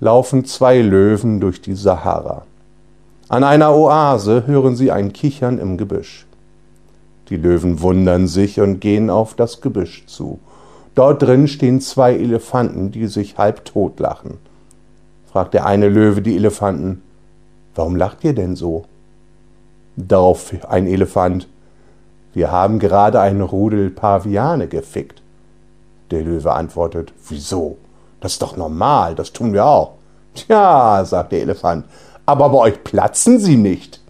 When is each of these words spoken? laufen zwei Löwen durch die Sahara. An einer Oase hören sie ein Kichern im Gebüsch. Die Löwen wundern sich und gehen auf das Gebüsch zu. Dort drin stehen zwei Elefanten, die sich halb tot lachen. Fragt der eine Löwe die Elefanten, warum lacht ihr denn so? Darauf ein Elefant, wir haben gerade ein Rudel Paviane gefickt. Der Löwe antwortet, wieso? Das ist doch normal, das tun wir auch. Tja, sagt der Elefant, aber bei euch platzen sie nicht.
laufen 0.00 0.44
zwei 0.44 0.80
Löwen 0.80 1.40
durch 1.40 1.60
die 1.60 1.74
Sahara. 1.74 2.44
An 3.28 3.44
einer 3.44 3.74
Oase 3.74 4.46
hören 4.46 4.76
sie 4.76 4.90
ein 4.90 5.12
Kichern 5.12 5.58
im 5.58 5.76
Gebüsch. 5.76 6.26
Die 7.30 7.36
Löwen 7.36 7.80
wundern 7.80 8.28
sich 8.28 8.60
und 8.60 8.80
gehen 8.80 9.08
auf 9.08 9.34
das 9.34 9.60
Gebüsch 9.60 10.04
zu. 10.06 10.38
Dort 10.94 11.22
drin 11.22 11.48
stehen 11.48 11.80
zwei 11.80 12.14
Elefanten, 12.14 12.90
die 12.90 13.06
sich 13.06 13.38
halb 13.38 13.64
tot 13.64 13.98
lachen. 13.98 14.38
Fragt 15.32 15.54
der 15.54 15.66
eine 15.66 15.88
Löwe 15.88 16.22
die 16.22 16.36
Elefanten, 16.36 17.02
warum 17.74 17.96
lacht 17.96 18.22
ihr 18.24 18.34
denn 18.34 18.54
so? 18.56 18.84
Darauf 19.96 20.52
ein 20.68 20.86
Elefant, 20.86 21.48
wir 22.34 22.50
haben 22.50 22.78
gerade 22.78 23.20
ein 23.20 23.40
Rudel 23.40 23.90
Paviane 23.90 24.68
gefickt. 24.68 25.22
Der 26.10 26.22
Löwe 26.22 26.52
antwortet, 26.52 27.12
wieso? 27.28 27.78
Das 28.24 28.32
ist 28.32 28.42
doch 28.42 28.56
normal, 28.56 29.14
das 29.14 29.34
tun 29.34 29.52
wir 29.52 29.66
auch. 29.66 29.96
Tja, 30.34 31.04
sagt 31.04 31.32
der 31.32 31.42
Elefant, 31.42 31.84
aber 32.24 32.48
bei 32.48 32.56
euch 32.56 32.82
platzen 32.82 33.38
sie 33.38 33.58
nicht. 33.58 34.00